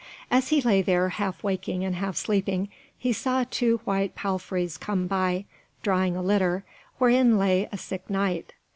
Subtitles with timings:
[0.31, 5.05] As he lay there, half waking and half sleeping, he saw two white palfreys come
[5.05, 5.45] by,
[5.83, 6.65] drawing a litter,
[6.97, 8.53] wherein lay a sick Knight.